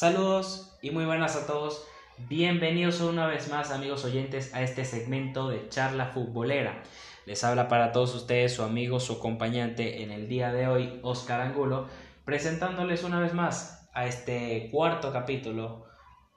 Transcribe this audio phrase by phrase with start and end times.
[0.00, 1.84] Saludos y muy buenas a todos.
[2.16, 6.82] Bienvenidos una vez más amigos oyentes a este segmento de charla futbolera.
[7.26, 11.42] Les habla para todos ustedes su amigo, su acompañante en el día de hoy, Oscar
[11.42, 11.86] Angulo,
[12.24, 15.84] presentándoles una vez más a este cuarto capítulo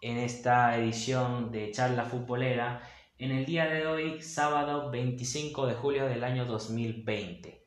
[0.01, 2.81] en esta edición de charla futbolera
[3.17, 7.65] en el día de hoy, sábado 25 de julio del año 2020.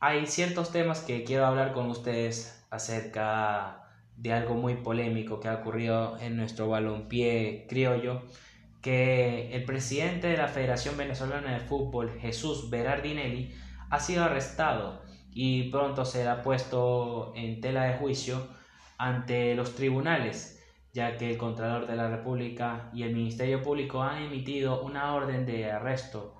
[0.00, 3.81] Hay ciertos temas que quiero hablar con ustedes acerca
[4.16, 8.22] de algo muy polémico que ha ocurrido en nuestro balompié criollo,
[8.80, 13.54] que el presidente de la Federación Venezolana de Fútbol, Jesús Berardinelli,
[13.90, 18.48] ha sido arrestado y pronto será puesto en tela de juicio
[18.98, 20.60] ante los tribunales,
[20.92, 25.46] ya que el Contralor de la República y el Ministerio Público han emitido una orden
[25.46, 26.36] de arresto,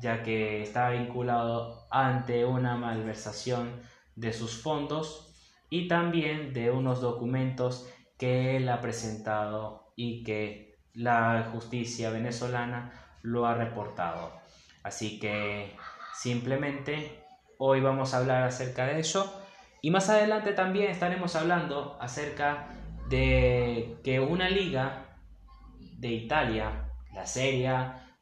[0.00, 3.80] ya que está vinculado ante una malversación
[4.16, 5.31] de sus fondos
[5.72, 12.92] y también de unos documentos que él ha presentado y que la justicia venezolana
[13.22, 14.34] lo ha reportado.
[14.82, 15.74] Así que
[16.12, 17.24] simplemente
[17.56, 19.42] hoy vamos a hablar acerca de eso
[19.80, 22.68] y más adelante también estaremos hablando acerca
[23.08, 25.16] de que una liga
[25.96, 27.74] de Italia, la Serie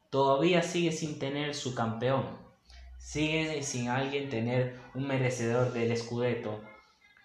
[0.09, 2.39] todavía sigue sin tener su campeón.
[2.97, 6.70] Sigue sin alguien tener un merecedor del Scudetto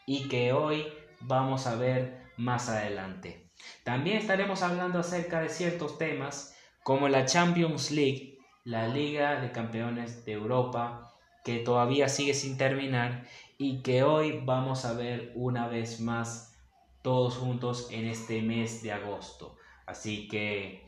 [0.07, 0.87] y que hoy
[1.21, 3.51] vamos a ver más adelante.
[3.85, 10.25] También estaremos hablando acerca de ciertos temas como la Champions League, la Liga de Campeones
[10.25, 11.13] de Europa,
[11.45, 13.25] que todavía sigue sin terminar
[13.59, 16.55] y que hoy vamos a ver una vez más
[17.03, 19.57] todos juntos en este mes de agosto.
[19.87, 20.85] Así que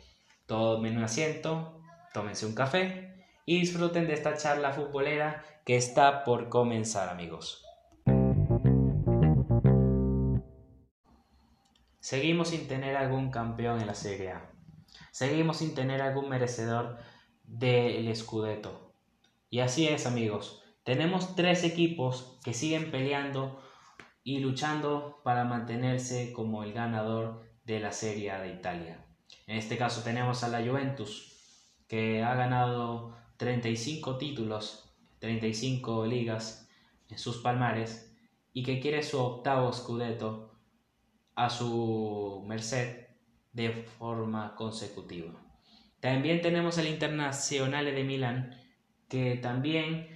[0.46, 1.80] tomen un asiento,
[2.12, 7.67] tómense un café y disfruten de esta charla futbolera que está por comenzar amigos.
[12.08, 14.50] Seguimos sin tener algún campeón en la Serie A.
[15.10, 16.96] Seguimos sin tener algún merecedor
[17.44, 18.94] del Scudetto.
[19.50, 20.62] Y así es, amigos.
[20.84, 23.60] Tenemos tres equipos que siguen peleando
[24.24, 29.04] y luchando para mantenerse como el ganador de la Serie A de Italia.
[29.46, 36.70] En este caso tenemos a la Juventus, que ha ganado 35 títulos, 35 ligas
[37.10, 38.16] en sus palmares
[38.54, 40.57] y que quiere su octavo Scudetto
[41.38, 43.06] a su merced
[43.52, 45.32] de forma consecutiva.
[46.00, 48.60] También tenemos el Internacional de Milán,
[49.08, 50.08] que también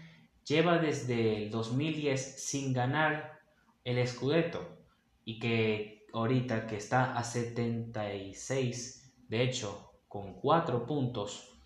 [0.45, 3.39] lleva desde el 2010 sin ganar
[3.85, 4.79] el Scudetto
[5.25, 11.57] y que ahorita que está a 76, de hecho, con 4 puntos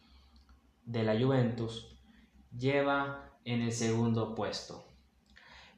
[0.85, 1.99] de la Juventus,
[2.55, 4.87] lleva en el segundo puesto.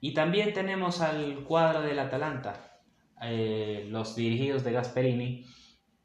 [0.00, 2.67] Y también tenemos al cuadro del Atalanta,
[3.22, 5.46] eh, los dirigidos de Gasperini,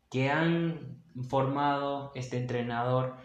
[0.10, 3.18] que han formado este entrenador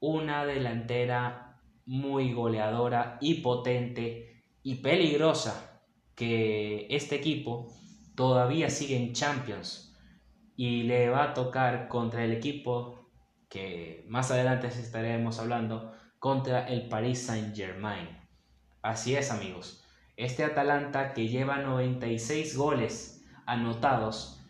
[0.00, 5.82] una delantera muy goleadora y potente y peligrosa
[6.14, 7.72] que este equipo
[8.14, 9.94] todavía sigue en Champions
[10.56, 13.10] y le va a tocar contra el equipo
[13.48, 18.08] que más adelante estaremos hablando contra el Paris Saint Germain.
[18.82, 19.84] Así es amigos,
[20.16, 23.15] este Atalanta que lleva 96 goles
[23.46, 24.40] anotados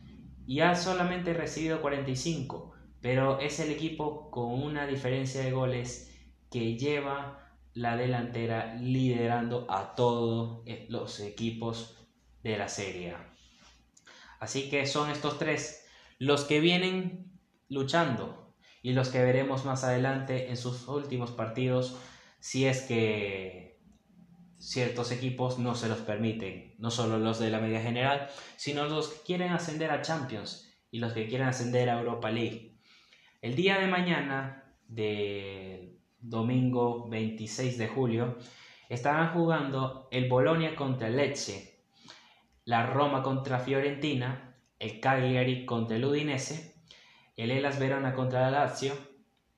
[0.46, 6.12] y ha solamente recibido 45, pero es el equipo con una diferencia de goles
[6.50, 11.96] que lleva la delantera liderando a todos los equipos
[12.42, 13.14] de la Serie
[14.40, 15.84] Así que son estos tres
[16.18, 21.96] los que vienen luchando y los que veremos más adelante en sus últimos partidos
[22.38, 23.75] si es que
[24.58, 29.08] ciertos equipos no se los permiten, no solo los de la media general, sino los
[29.08, 32.78] que quieren ascender a Champions y los que quieren ascender a Europa League.
[33.42, 38.38] El día de mañana, de domingo 26 de julio,
[38.88, 41.82] estarán jugando el Bolonia contra el Lecce,
[42.64, 46.74] la Roma contra Fiorentina, el Cagliari contra el Udinese,
[47.36, 48.94] el Elas Verona contra la Lazio,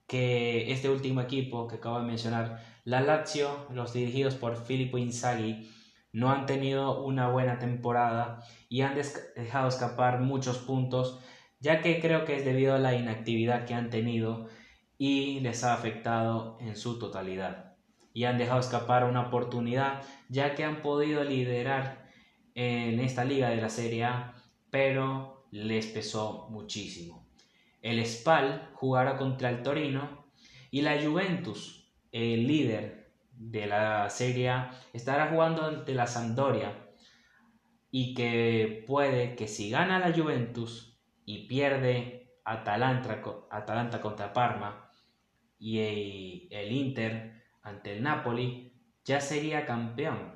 [0.06, 5.70] que este último equipo que acabo de mencionar la Lazio, los dirigidos por Filippo Inzaghi,
[6.10, 8.94] no han tenido una buena temporada y han
[9.36, 11.20] dejado escapar muchos puntos,
[11.60, 14.48] ya que creo que es debido a la inactividad que han tenido
[14.96, 17.76] y les ha afectado en su totalidad.
[18.14, 20.00] Y han dejado escapar una oportunidad,
[20.30, 22.08] ya que han podido liderar
[22.54, 24.34] en esta liga de la Serie A,
[24.70, 27.28] pero les pesó muchísimo.
[27.82, 30.24] El Spal jugará contra el Torino
[30.70, 31.77] y la Juventus
[32.12, 36.84] el líder de la Serie A, estará jugando ante la Sampdoria.
[37.90, 44.90] y que puede que si gana la Juventus y pierde Atalanta, Atalanta contra Parma
[45.58, 48.72] y el Inter ante el Napoli,
[49.04, 50.32] ya sería campeón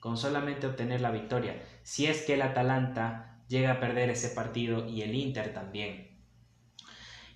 [0.00, 1.60] con solamente obtener la victoria.
[1.82, 6.20] Si es que el Atalanta llega a perder ese partido y el Inter también.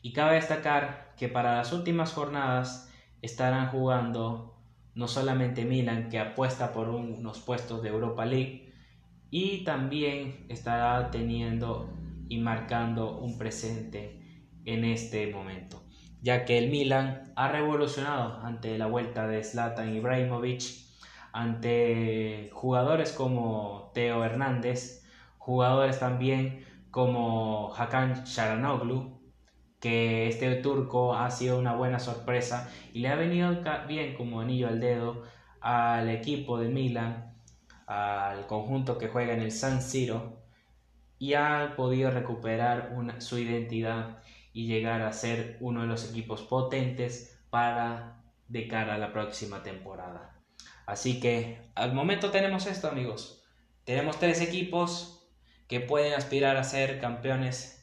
[0.02, 2.89] Y cabe destacar que para las últimas jornadas
[3.22, 4.50] estarán jugando
[4.94, 8.72] no solamente Milan, que apuesta por unos puestos de Europa League,
[9.30, 11.88] y también estará teniendo
[12.28, 14.20] y marcando un presente
[14.64, 15.82] en este momento,
[16.20, 20.62] ya que el Milan ha revolucionado ante la vuelta de Zlatan Ibrahimovic,
[21.32, 25.04] ante jugadores como Teo Hernández,
[25.38, 29.19] jugadores también como Hakan Sharanoglu,
[29.80, 34.68] que este turco ha sido una buena sorpresa y le ha venido bien como anillo
[34.68, 35.22] al dedo
[35.60, 37.34] al equipo de Milan,
[37.86, 40.38] al conjunto que juega en el San Siro
[41.18, 44.22] y ha podido recuperar su identidad
[44.52, 49.62] y llegar a ser uno de los equipos potentes para de cara a la próxima
[49.62, 50.34] temporada.
[50.86, 53.44] Así que al momento tenemos esto amigos.
[53.84, 55.28] Tenemos tres equipos
[55.68, 57.79] que pueden aspirar a ser campeones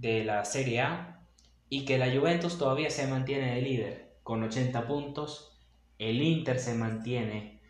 [0.00, 1.20] de la Serie A
[1.68, 5.58] y que la Juventus todavía se mantiene de líder con 80 puntos,
[5.98, 7.60] el Inter se mantiene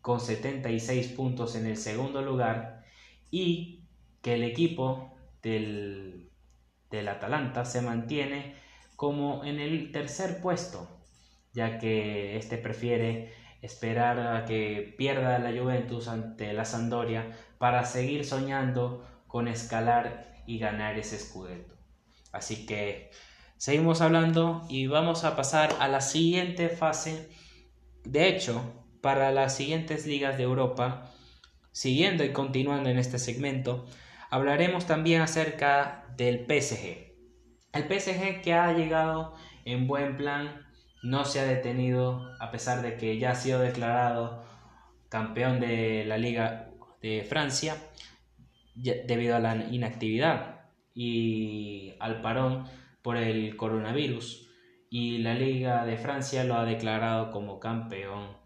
[0.00, 2.84] con 76 puntos en el segundo lugar
[3.30, 3.84] y
[4.22, 6.30] que el equipo del,
[6.90, 8.54] del Atalanta se mantiene
[8.96, 10.88] como en el tercer puesto,
[11.52, 18.24] ya que este prefiere esperar a que pierda la Juventus ante la Sampdoria para seguir
[18.24, 19.04] soñando
[19.36, 21.74] con escalar y ganar ese Scudetto.
[22.32, 23.10] Así que
[23.58, 27.28] seguimos hablando y vamos a pasar a la siguiente fase.
[28.02, 31.12] De hecho, para las siguientes ligas de Europa,
[31.70, 33.84] siguiendo y continuando en este segmento,
[34.30, 37.12] hablaremos también acerca del PSG.
[37.74, 39.34] El PSG que ha llegado
[39.66, 40.66] en buen plan,
[41.02, 44.42] no se ha detenido a pesar de que ya ha sido declarado
[45.10, 46.70] campeón de la Liga
[47.02, 47.76] de Francia
[48.76, 52.64] debido a la inactividad y al parón
[53.02, 54.48] por el coronavirus
[54.90, 58.36] y la Liga de Francia lo ha declarado como campeón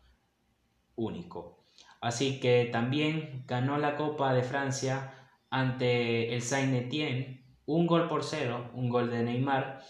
[0.97, 1.65] único.
[2.01, 5.13] Así que también ganó la Copa de Francia
[5.51, 9.83] ante el Saint-Étienne, un gol por cero, un gol de Neymar,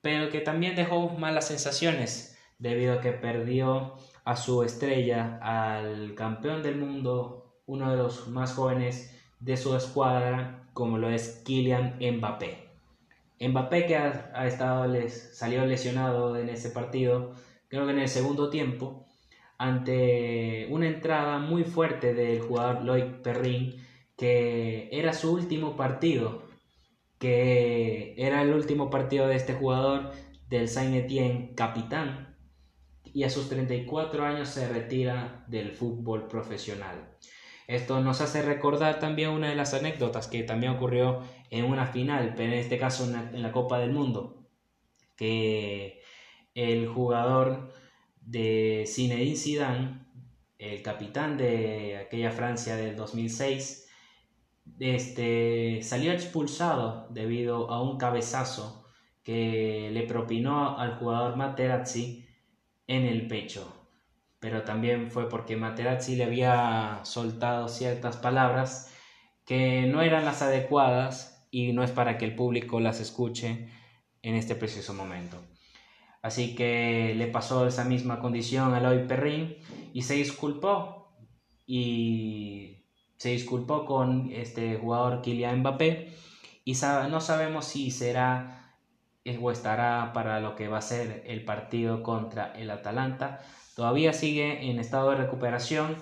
[0.00, 6.62] pero que también dejó malas sensaciones debido a que perdió a su estrella, al campeón
[6.62, 12.68] del mundo, uno de los más jóvenes de su escuadra, como lo es Kylian Mbappé.
[13.40, 17.32] Mbappé que ha, estado les, salió lesionado en ese partido,
[17.68, 19.06] creo que en el segundo tiempo,
[19.58, 23.76] ante una entrada muy fuerte del jugador Loic Perrin,
[24.16, 26.42] que era su último partido,
[27.18, 30.12] que era el último partido de este jugador
[30.48, 32.36] del Saint Etienne capitán,
[33.04, 37.16] y a sus 34 años se retira del fútbol profesional.
[37.70, 41.20] Esto nos hace recordar también una de las anécdotas que también ocurrió
[41.50, 44.44] en una final, pero en este caso en la, Copa del Mundo,
[45.16, 46.02] que
[46.52, 47.72] el jugador
[48.22, 50.04] de Zinedine Zidane,
[50.58, 53.88] el capitán de aquella Francia del 2006,
[54.80, 58.84] este, salió expulsado debido a un cabezazo
[59.22, 62.26] que le propinó al jugador Materazzi
[62.88, 63.79] en el pecho
[64.40, 68.90] pero también fue porque Materazzi le había soltado ciertas palabras
[69.44, 73.68] que no eran las adecuadas y no es para que el público las escuche
[74.22, 75.36] en este preciso momento.
[76.22, 79.56] Así que le pasó esa misma condición a Eloy Perrin
[79.92, 81.14] y se disculpó
[81.66, 86.14] y se disculpó con este jugador Kylian Mbappé
[86.64, 86.72] y
[87.10, 88.76] no sabemos si será
[89.40, 93.40] o estará para lo que va a ser el partido contra el Atalanta
[93.80, 95.96] Todavía sigue en estado de recuperación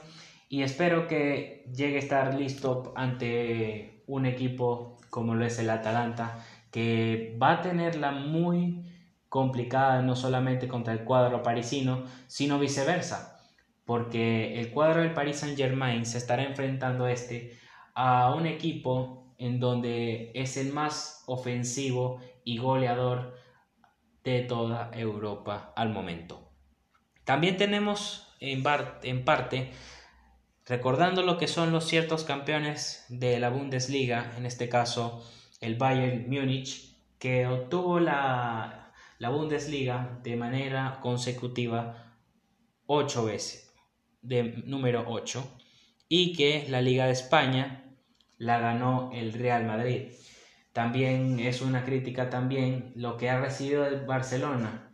[0.48, 6.44] y espero que llegue a estar listo ante un equipo como lo es el Atalanta,
[6.72, 8.82] que va a tenerla muy
[9.28, 13.38] complicada no solamente contra el cuadro parisino, sino viceversa,
[13.84, 17.56] porque el cuadro del Paris Saint Germain se estará enfrentando este
[17.94, 23.36] a un equipo en donde es el más ofensivo y goleador
[24.24, 26.47] de toda Europa al momento.
[27.28, 29.70] También tenemos en, parte,
[30.64, 35.22] recordando lo que son los ciertos campeones de la Bundesliga, en este caso
[35.60, 42.14] el Bayern Múnich, que obtuvo la, la Bundesliga de manera consecutiva
[42.86, 43.74] ocho veces,
[44.22, 45.46] de número 8,
[46.08, 47.92] y que la Liga de España
[48.38, 50.12] la ganó el Real Madrid.
[50.72, 54.87] También es una crítica también lo que ha recibido el Barcelona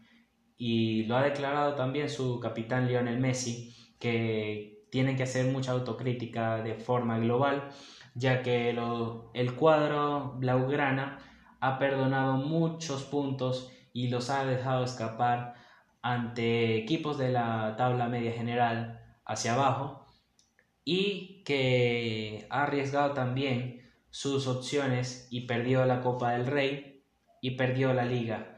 [0.57, 6.63] y lo ha declarado también su capitán Lionel Messi que tiene que hacer mucha autocrítica
[6.63, 7.71] de forma global
[8.15, 11.19] ya que el cuadro blaugrana
[11.61, 15.55] ha perdonado muchos puntos y los ha dejado escapar
[16.03, 20.07] ante equipos de la tabla media general hacia abajo
[20.85, 27.03] y que ha arriesgado también sus opciones y perdió la Copa del Rey
[27.41, 28.54] y perdió la liga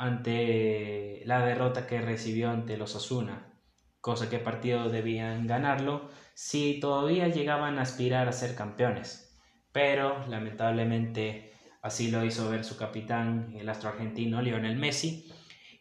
[0.00, 3.52] ante la derrota que recibió ante los Asuna,
[4.00, 9.38] cosa que partidos debían ganarlo si todavía llegaban a aspirar a ser campeones.
[9.72, 11.52] Pero lamentablemente
[11.82, 15.30] así lo hizo ver su capitán, el astro argentino Lionel Messi,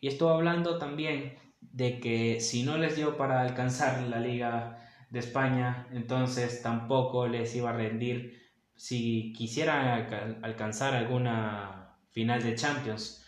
[0.01, 5.19] y estuvo hablando también de que si no les dio para alcanzar la Liga de
[5.19, 8.37] España, entonces tampoco les iba a rendir
[8.75, 13.25] si quisieran alcanzar alguna final de Champions.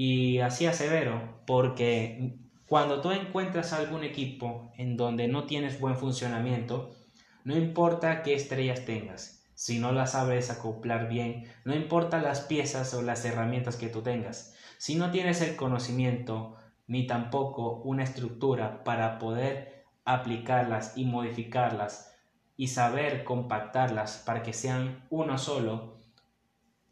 [0.00, 2.36] Y así severo, porque
[2.68, 6.94] cuando tú encuentras algún equipo en donde no tienes buen funcionamiento,
[7.42, 12.94] no importa qué estrellas tengas, si no las sabes acoplar bien, no importa las piezas
[12.94, 16.54] o las herramientas que tú tengas, si no tienes el conocimiento
[16.86, 22.08] ni tampoco una estructura para poder aplicarlas y modificarlas
[22.56, 25.98] y saber compactarlas para que sean uno solo,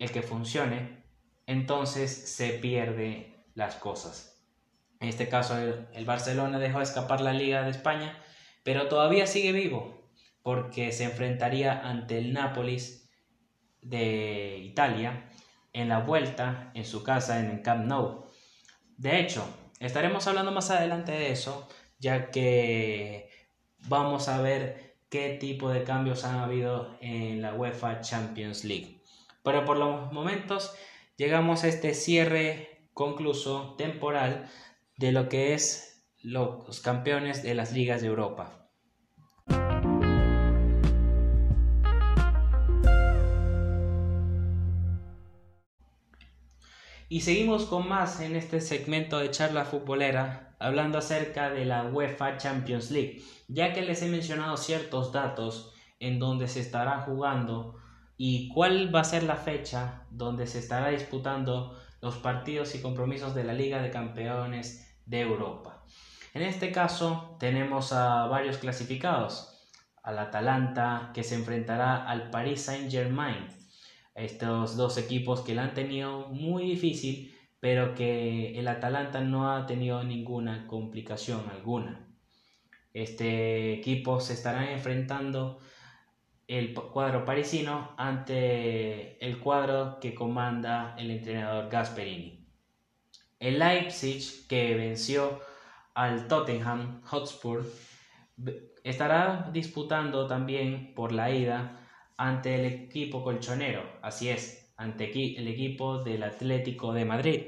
[0.01, 1.06] el que funcione,
[1.47, 4.45] entonces se pierde las cosas.
[5.01, 8.19] En este caso el, Barcelona dejó escapar la Liga de España,
[8.63, 10.11] pero todavía sigue vivo
[10.43, 13.11] porque se enfrentaría ante el Nápoles
[13.83, 15.29] de Italia
[15.73, 18.31] en la vuelta en su casa en el Camp Nou.
[18.97, 19.47] De hecho,
[19.81, 23.29] estaremos hablando más adelante de eso, ya que
[23.89, 29.03] vamos a ver qué tipo de cambios han habido en la UEFA Champions League.
[29.43, 30.75] Pero por los momentos
[31.17, 34.51] llegamos a este cierre concluso temporal
[34.97, 38.71] de lo que es los campeones de las ligas de Europa.
[47.09, 52.37] Y seguimos con más en este segmento de charla futbolera, hablando acerca de la UEFA
[52.37, 57.77] Champions League, ya que les he mencionado ciertos datos en donde se estará jugando
[58.17, 63.35] y cuál va a ser la fecha donde se estará disputando los partidos y compromisos
[63.35, 65.85] de la Liga de Campeones de Europa.
[66.35, 69.53] En este caso tenemos a varios clasificados,
[70.03, 73.49] al Atalanta que se enfrentará al Paris Saint-Germain,
[74.15, 79.67] estos dos equipos que la han tenido muy difícil, pero que el Atalanta no ha
[79.67, 82.07] tenido ninguna complicación alguna.
[82.95, 85.59] Este equipo se estará enfrentando
[86.49, 92.47] el cuadro parisino ante el cuadro que comanda el entrenador Gasperini.
[93.39, 95.41] El Leipzig, que venció
[95.95, 97.67] al Tottenham Hotspur,
[98.85, 101.81] estará disputando también por la ida
[102.17, 107.43] ante el equipo colchonero, así es, ante el equipo del Atlético de Madrid.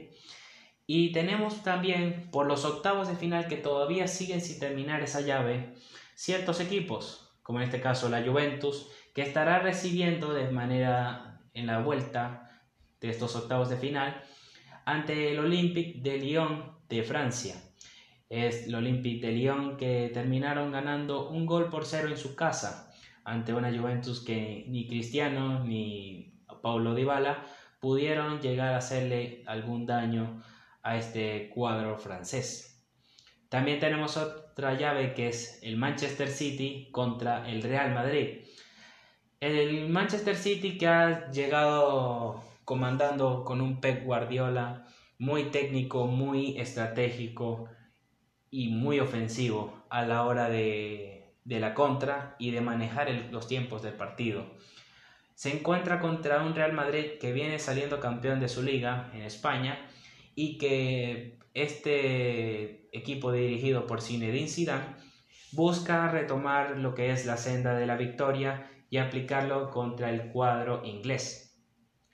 [0.87, 5.75] Y tenemos también por los octavos de final que todavía siguen sin terminar esa llave
[6.15, 11.81] ciertos equipos, como en este caso la Juventus, que estará recibiendo de manera en la
[11.81, 12.63] vuelta
[13.01, 14.21] de estos octavos de final
[14.85, 17.55] ante el Olympique de Lyon de Francia.
[18.29, 22.93] Es el Olympique de Lyon que terminaron ganando un gol por cero en su casa
[23.25, 27.47] ante una Juventus que ni Cristiano ni Paulo Dybala
[27.81, 30.43] pudieron llegar a hacerle algún daño
[30.83, 32.85] a este cuadro francés.
[33.49, 34.19] También tenemos
[34.59, 38.41] otra llave que es el Manchester City contra el Real Madrid.
[39.39, 44.85] El Manchester City que ha llegado comandando con un Pep Guardiola
[45.17, 47.69] muy técnico, muy estratégico
[48.51, 53.83] y muy ofensivo a la hora de de la contra y de manejar los tiempos
[53.83, 54.45] del partido.
[55.35, 59.79] Se encuentra contra un Real Madrid que viene saliendo campeón de su liga en España
[60.41, 64.95] y que este equipo dirigido por Zinedine Zidane
[65.51, 70.85] busca retomar lo que es la senda de la victoria y aplicarlo contra el cuadro
[70.85, 71.61] inglés.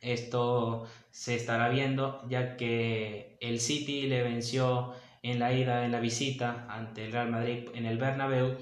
[0.01, 6.01] Esto se estará viendo ya que el City le venció en la ida en la
[6.01, 8.57] visita ante el Real Madrid en el Bernabéu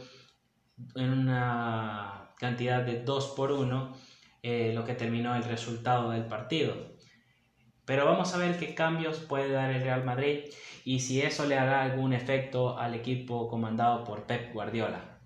[0.97, 3.97] en una cantidad de 2 por 1,
[4.42, 6.91] eh, lo que terminó el resultado del partido.
[7.92, 10.44] Pero vamos a ver qué cambios puede dar el Real Madrid
[10.82, 15.18] y si eso le hará algún efecto al equipo comandado por Pep Guardiola.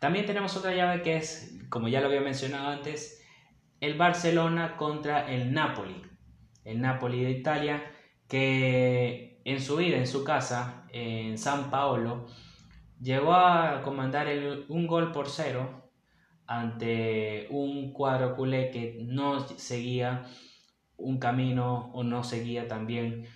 [0.00, 3.24] También tenemos otra llave que es, como ya lo había mencionado antes,
[3.80, 6.02] el Barcelona contra el Napoli.
[6.62, 7.82] El Napoli de Italia
[8.28, 12.26] que en su vida en su casa en San Paolo
[13.00, 14.28] llegó a comandar
[14.68, 15.90] un gol por cero
[16.46, 20.26] ante un cuadro culé que no seguía
[21.04, 23.26] un camino o no seguía también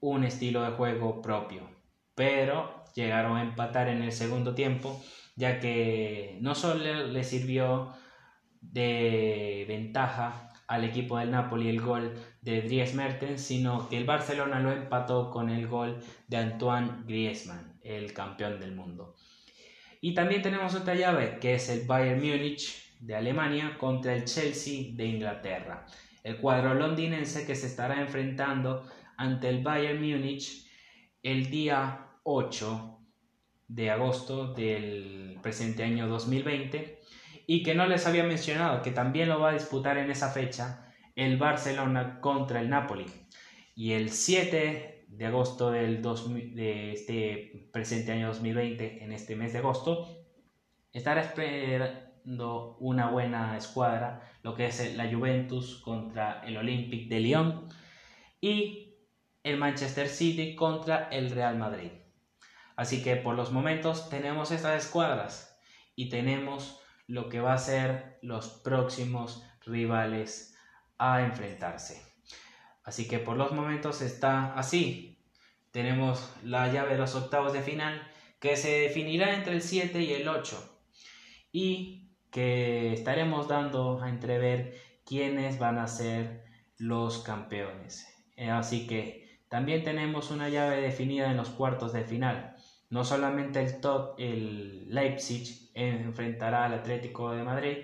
[0.00, 1.68] un estilo de juego propio.
[2.14, 5.00] Pero llegaron a empatar en el segundo tiempo,
[5.36, 7.94] ya que no solo le sirvió
[8.60, 14.60] de ventaja al equipo del Napoli el gol de Dries Mertens, sino que el Barcelona
[14.60, 19.16] lo empató con el gol de Antoine Griezmann, el campeón del mundo.
[20.00, 24.94] Y también tenemos otra llave que es el Bayern Múnich de Alemania contra el Chelsea
[24.94, 25.86] de Inglaterra.
[26.22, 30.68] El cuadro londinense que se estará enfrentando ante el Bayern Múnich
[31.22, 32.98] el día 8
[33.68, 37.00] de agosto del presente año 2020
[37.46, 40.92] y que no les había mencionado que también lo va a disputar en esa fecha
[41.16, 43.06] el Barcelona contra el Napoli.
[43.74, 49.58] Y el 7 de agosto del de este presente año 2020, en este mes de
[49.58, 50.06] agosto,
[50.92, 57.68] estará esperando una buena escuadra, lo que es la Juventus contra el Olympique de Lyon
[58.40, 58.94] y
[59.42, 61.90] el Manchester City contra el Real Madrid.
[62.74, 65.54] Así que por los momentos tenemos estas escuadras
[65.94, 70.56] y tenemos lo que va a ser los próximos rivales
[70.96, 72.02] a enfrentarse.
[72.84, 75.20] Así que por los momentos está así.
[75.72, 78.00] Tenemos la llave de los octavos de final
[78.40, 80.80] que se definirá entre el 7 y el 8
[81.52, 86.44] y que estaremos dando a entrever quiénes van a ser
[86.76, 88.06] los campeones.
[88.36, 92.54] Eh, así que también tenemos una llave definida en los cuartos de final.
[92.90, 97.78] No solamente el top, el Leipzig enfrentará al Atlético de Madrid,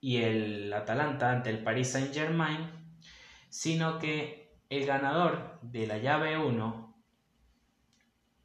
[0.00, 2.70] y el Atalanta ante el Paris Saint Germain,
[3.48, 6.96] sino que el ganador de la llave 1,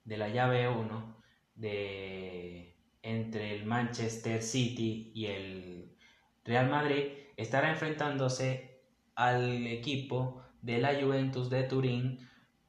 [0.04, 1.22] de la llave 1,
[1.56, 2.75] de
[3.06, 5.96] entre el Manchester City y el
[6.44, 7.04] Real Madrid,
[7.38, 8.82] estará enfrentándose
[9.16, 12.20] al equipo de la Juventus de Turín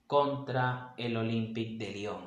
[0.07, 2.27] contra el Olympique de Lyon.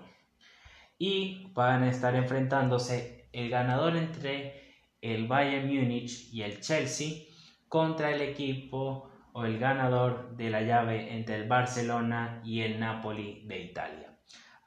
[0.97, 7.25] Y van a estar enfrentándose el ganador entre el Bayern Múnich y el Chelsea
[7.67, 13.43] contra el equipo o el ganador de la llave entre el Barcelona y el Napoli
[13.45, 14.08] de Italia.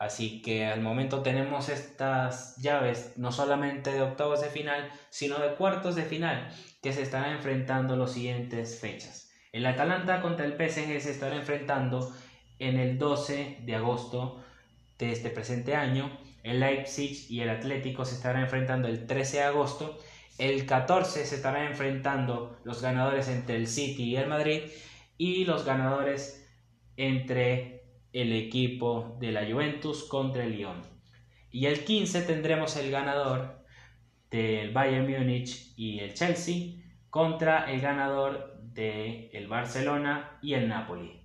[0.02, 5.54] Así que al momento tenemos estas llaves no solamente de octavos de final, sino de
[5.54, 6.50] cuartos de final
[6.82, 9.30] que se estarán enfrentando los siguientes fechas.
[9.52, 12.12] El Atalanta contra el PSG se estará enfrentando
[12.58, 14.42] en el 12 de agosto
[14.98, 16.18] de este presente año.
[16.42, 19.98] El Leipzig y el Atlético se estarán enfrentando el 13 de agosto
[20.38, 24.62] el 14 se estarán enfrentando los ganadores entre el City y el Madrid
[25.18, 26.48] y los ganadores
[26.96, 27.81] entre
[28.12, 30.82] el equipo de la Juventus contra el Lyon.
[31.50, 33.64] Y el 15 tendremos el ganador
[34.30, 41.20] del Bayern Múnich y el Chelsea contra el ganador del el Barcelona y el Napoli.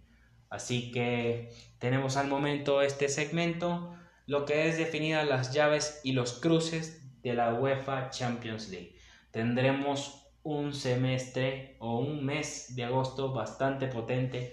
[0.49, 3.95] Así que tenemos al momento este segmento,
[4.25, 8.97] lo que es definidas las llaves y los cruces de la UEFA Champions League
[9.37, 14.51] tendremos un semestre o un mes de agosto bastante potente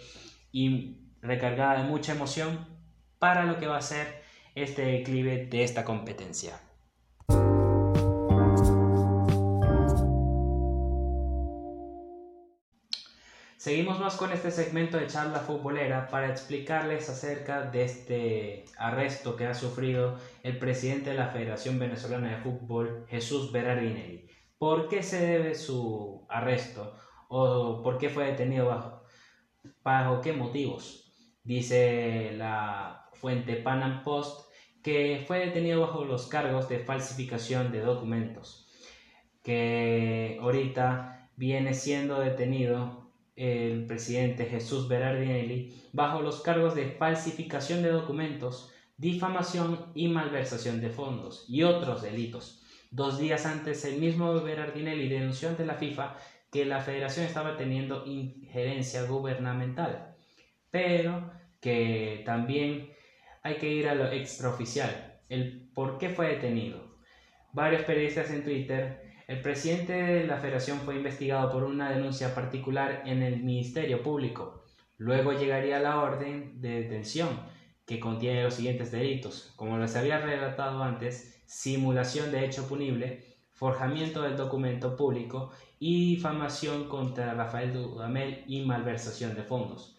[0.53, 2.67] y recargada de mucha emoción
[3.19, 4.23] para lo que va a ser
[4.55, 6.61] este declive de esta competencia.
[13.57, 19.47] Seguimos más con este segmento de charla futbolera para explicarles acerca de este arresto que
[19.47, 24.29] ha sufrido el presidente de la Federación Venezolana de Fútbol, Jesús Berardinelli.
[24.59, 26.95] ¿Por qué se debe su arresto?
[27.29, 29.03] ¿O por qué fue detenido bajo,
[29.83, 31.04] bajo qué motivos?
[31.45, 34.51] Dice la fuente Panam Post
[34.83, 38.69] que fue detenido bajo los cargos de falsificación de documentos,
[39.43, 47.91] que ahorita viene siendo detenido el presidente Jesús Berardinelli bajo los cargos de falsificación de
[47.91, 52.63] documentos, difamación y malversación de fondos y otros delitos.
[52.91, 56.15] Dos días antes, el mismo Berardinelli denunció ante la FIFA
[56.53, 60.14] que la federación estaba teniendo injerencia gubernamental,
[60.75, 62.91] pero que también
[63.45, 66.97] hay que ir a lo extraoficial, el por qué fue detenido.
[67.53, 73.05] Varios periodistas en Twitter, el presidente de la federación fue investigado por una denuncia particular
[73.07, 74.65] en el Ministerio Público.
[74.99, 77.29] Luego llegaría la orden de detención,
[77.87, 79.53] que contiene los siguientes delitos.
[79.55, 86.89] Como les había relatado antes, simulación de hecho punible, forjamiento del documento público y difamación
[86.89, 89.95] contra Rafael Dudamel y malversación de fondos.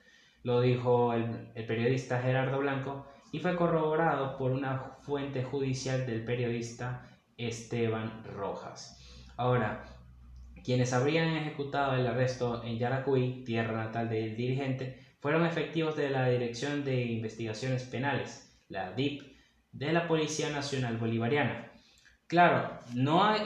[0.46, 7.10] Lo dijo el, periodista Gerardo Blanco y fue corroborado por una fuente judicial del periodista
[7.36, 9.02] Esteban Rojas.
[9.38, 9.84] Ahora,
[10.64, 16.30] quienes habrían ejecutado el arresto en Yaracuy, tierra natal del dirigente, fueron efectivos de la
[16.30, 19.24] Dirección de Investigaciones Penales, la DIP,
[19.72, 21.72] de la Policía Nacional Bolivariana.
[22.28, 22.82] Claro,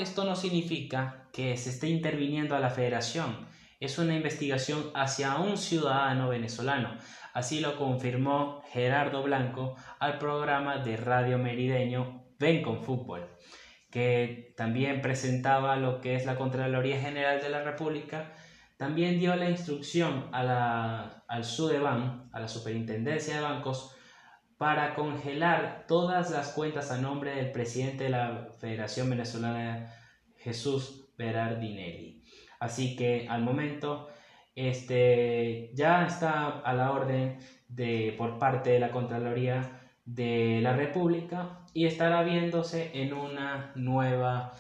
[0.02, 3.48] esto no significa que se esté interviniendo a la federación,
[3.80, 6.98] es una investigación hacia un ciudadano venezolano.
[7.34, 13.30] Así lo confirmó Gerardo Blanco al programa de Radio Merideño Ven con Fútbol
[13.90, 18.34] que también presentaba lo que es la Contraloría General de la República,
[18.78, 23.96] también dio la instrucción al SUDEBAN, a la Superintendencia de Bancos,
[24.58, 29.94] para congelar todas las cuentas a nombre del presidente de la Federación Venezolana,
[30.38, 32.19] Jesús Berardinelli.
[32.60, 34.10] Así que al momento
[34.56, 41.62] este, ya está a la orden de, por parte de la Contraloría de la República
[41.74, 44.54] y estará viéndose en una nueva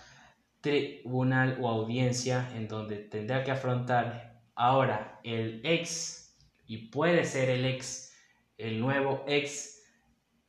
[0.61, 7.65] tribunal o audiencia en donde tendrá que afrontar ahora el ex y puede ser el
[7.65, 8.13] ex,
[8.57, 9.83] el nuevo ex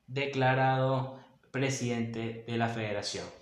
[0.07, 1.19] declarado
[1.51, 3.40] presidente de la federación.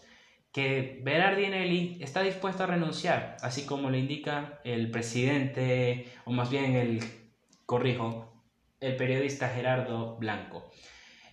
[0.58, 6.74] Que Berardinelli está dispuesto a renunciar, así como le indica el presidente, o más bien
[6.74, 7.00] el,
[7.64, 8.42] corrijo,
[8.80, 10.68] el periodista Gerardo Blanco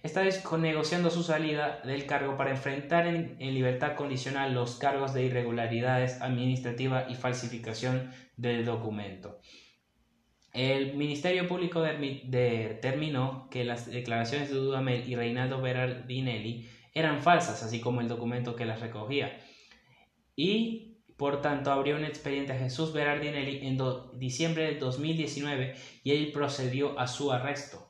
[0.03, 0.23] está
[0.59, 7.07] negociando su salida del cargo para enfrentar en, libertad condicional los cargos de irregularidades administrativa
[7.09, 9.39] y falsificación del documento.
[10.53, 17.79] El Ministerio Público determinó que las declaraciones de Dudamel y Reinaldo Berardinelli eran falsas, así
[17.79, 19.39] como el documento que las recogía.
[20.35, 23.77] Y, por tanto, abrió un expediente a Jesús Berardinelli en
[24.17, 27.85] diciembre de 2019 y él procedió a su arresto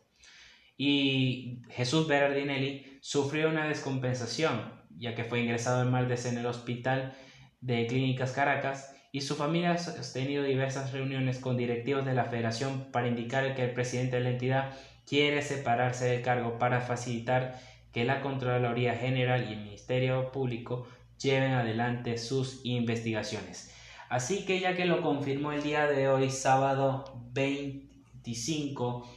[0.78, 7.13] y Jesús Berardinelli sufrió una descompensación, ya que fue ingresado en martes en el hospital
[7.62, 12.91] de Clínicas Caracas y su familia ha sostenido diversas reuniones con directivos de la federación
[12.91, 14.74] para indicar que el presidente de la entidad
[15.08, 17.60] quiere separarse del cargo para facilitar
[17.96, 20.86] que la Contraloría General y el Ministerio Público
[21.18, 23.74] lleven adelante sus investigaciones.
[24.10, 29.10] Así que ya que lo confirmó el día de hoy, sábado 25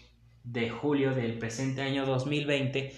[0.45, 2.95] de julio del presente año 2020,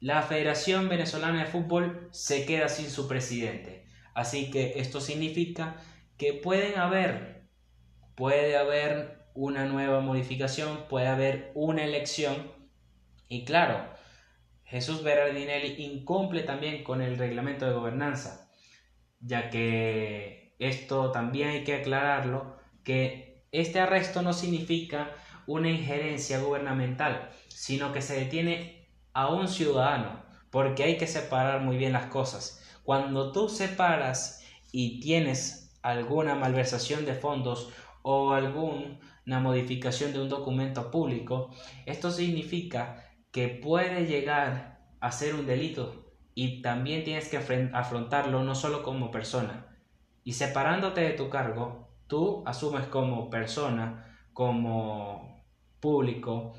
[0.00, 3.84] la Federación Venezolana de Fútbol se queda sin su presidente.
[4.14, 5.76] Así que esto significa
[6.16, 7.42] que pueden haber,
[8.14, 12.58] puede haber una nueva modificación, puede haber una elección
[13.28, 13.99] y claro,
[14.70, 18.52] Jesús Berardinelli incumple también con el reglamento de gobernanza,
[19.18, 25.10] ya que esto también hay que aclararlo, que este arresto no significa
[25.48, 31.76] una injerencia gubernamental, sino que se detiene a un ciudadano, porque hay que separar muy
[31.76, 32.62] bien las cosas.
[32.84, 37.70] Cuando tú separas y tienes alguna malversación de fondos
[38.02, 41.50] o alguna modificación de un documento público,
[41.86, 47.38] esto significa que puede llegar a ser un delito y también tienes que
[47.72, 49.66] afrontarlo no solo como persona.
[50.24, 55.44] Y separándote de tu cargo, tú asumes como persona, como
[55.80, 56.54] público,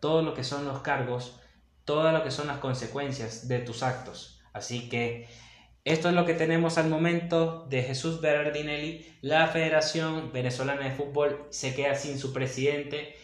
[0.00, 1.40] todo lo que son los cargos,
[1.84, 4.40] todo lo que son las consecuencias de tus actos.
[4.52, 5.28] Así que
[5.84, 9.06] esto es lo que tenemos al momento de Jesús Berardinelli.
[9.22, 13.16] La Federación Venezolana de Fútbol se queda sin su presidente,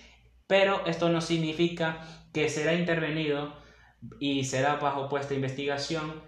[0.46, 2.00] pero esto no significa
[2.32, 3.56] que será intervenido
[4.20, 6.22] y será bajo puesta investigación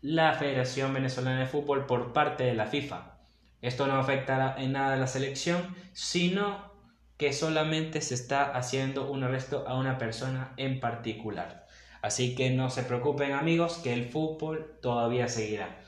[0.00, 3.18] la Federación Venezolana de Fútbol por parte de la FIFA.
[3.60, 6.70] Esto no afectará en nada a la selección, sino
[7.18, 11.66] que solamente se está haciendo un arresto a una persona en particular.
[12.00, 15.82] Así que no se preocupen amigos que el fútbol todavía seguirá,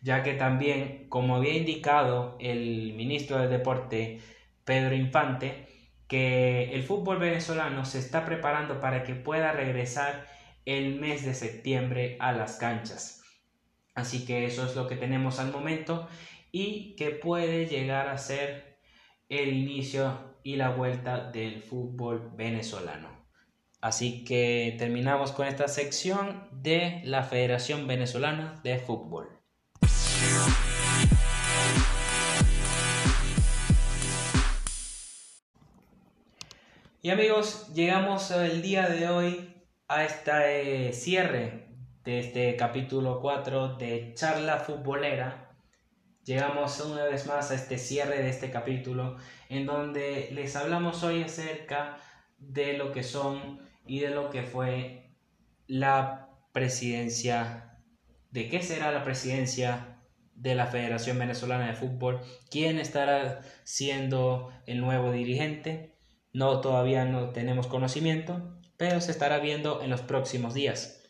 [0.00, 4.20] ya que también, como había indicado el ministro del Deporte,
[4.64, 5.67] Pedro Infante,
[6.08, 10.26] que el fútbol venezolano se está preparando para que pueda regresar
[10.64, 13.22] el mes de septiembre a las canchas.
[13.94, 16.08] Así que eso es lo que tenemos al momento
[16.50, 18.78] y que puede llegar a ser
[19.28, 23.08] el inicio y la vuelta del fútbol venezolano.
[23.80, 29.28] Así que terminamos con esta sección de la Federación Venezolana de Fútbol.
[37.08, 41.70] Y amigos, llegamos el día de hoy a este cierre
[42.04, 45.56] de este capítulo 4 de charla futbolera.
[46.22, 49.16] Llegamos una vez más a este cierre de este capítulo
[49.48, 51.96] en donde les hablamos hoy acerca
[52.36, 55.14] de lo que son y de lo que fue
[55.66, 57.80] la presidencia,
[58.32, 59.98] de qué será la presidencia
[60.34, 65.97] de la Federación Venezolana de Fútbol, quién estará siendo el nuevo dirigente.
[66.32, 71.02] No, todavía no tenemos conocimiento, pero se estará viendo en los próximos días.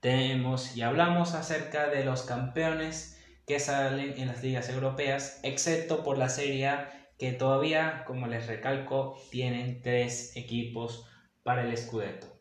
[0.00, 6.18] Tenemos y hablamos acerca de los campeones que salen en las ligas europeas, excepto por
[6.18, 11.06] la Serie A, que todavía, como les recalco, tienen tres equipos
[11.42, 12.40] para el Scudetto.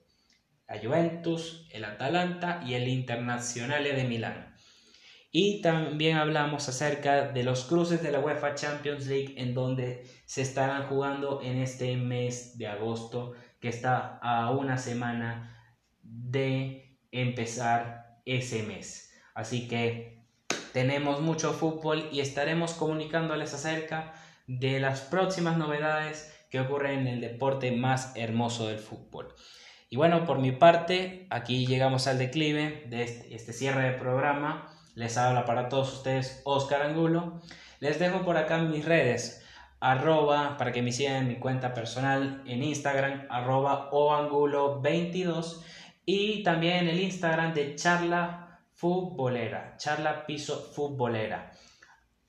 [0.68, 4.49] La Juventus, el Atalanta y el Internazionale de Milán.
[5.32, 10.42] Y también hablamos acerca de los cruces de la UEFA Champions League en donde se
[10.42, 15.56] estarán jugando en este mes de agosto que está a una semana
[16.02, 19.14] de empezar ese mes.
[19.36, 20.24] Así que
[20.74, 24.14] tenemos mucho fútbol y estaremos comunicándoles acerca
[24.48, 29.36] de las próximas novedades que ocurren en el deporte más hermoso del fútbol.
[29.90, 34.76] Y bueno, por mi parte, aquí llegamos al declive de este, este cierre de programa.
[34.96, 37.42] Les habla para todos ustedes Oscar Angulo.
[37.80, 39.46] Les dejo por acá mis redes,
[39.80, 45.62] arroba, para que me sigan en mi cuenta personal en Instagram, arroba oangulo22
[46.06, 51.52] y también el Instagram de charla futbolera, charla piso futbolera.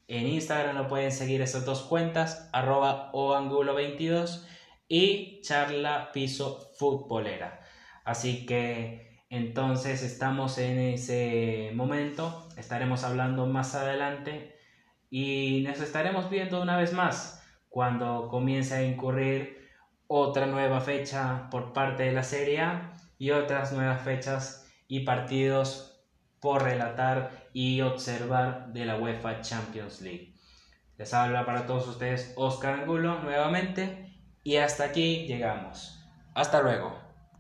[0.07, 4.44] En Instagram lo pueden seguir esas dos cuentas, arroba oangulo22
[4.88, 7.61] y charla piso futbolera.
[8.05, 14.57] Así que entonces estamos en ese momento, estaremos hablando más adelante
[15.09, 19.69] y nos estaremos viendo una vez más cuando comience a incurrir
[20.09, 26.03] otra nueva fecha por parte de la Serie A y otras nuevas fechas y partidos
[26.40, 30.35] por relatar y observar de la UEFA Champions League.
[30.99, 34.12] Les habla para todos ustedes Oscar Angulo nuevamente
[34.43, 36.05] y hasta aquí llegamos.
[36.35, 37.00] Hasta luego.